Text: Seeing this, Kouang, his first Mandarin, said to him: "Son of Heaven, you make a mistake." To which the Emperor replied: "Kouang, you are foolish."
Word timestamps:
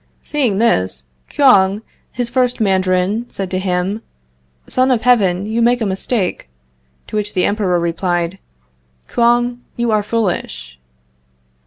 Seeing 0.23 0.57
this, 0.57 1.03
Kouang, 1.29 1.83
his 2.11 2.27
first 2.27 2.59
Mandarin, 2.59 3.27
said 3.29 3.51
to 3.51 3.59
him: 3.59 4.01
"Son 4.65 4.89
of 4.89 5.03
Heaven, 5.03 5.45
you 5.45 5.61
make 5.61 5.79
a 5.79 5.85
mistake." 5.85 6.49
To 7.05 7.15
which 7.17 7.35
the 7.35 7.45
Emperor 7.45 7.79
replied: 7.79 8.39
"Kouang, 9.07 9.59
you 9.77 9.91
are 9.91 10.01
foolish." 10.01 10.79